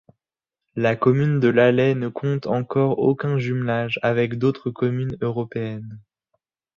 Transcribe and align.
La 0.75 0.95
commune 0.95 1.39
de 1.39 1.47
Lalley 1.47 1.93
ne 1.93 2.07
compte 2.07 2.47
encore 2.47 2.97
aucun 2.97 3.37
jumelage 3.37 3.99
avec 4.01 4.39
d'autres 4.39 4.71
communes 4.71 5.15
européennes. 5.21 5.99